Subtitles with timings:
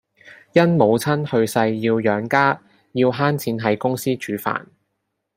[0.53, 2.59] 因母親去世要養家，
[2.93, 4.65] 要慳錢喺公司煮飯